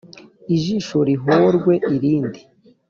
ijisho 0.55 0.97
rihorwe 1.07 1.73
irindi, 1.95 2.39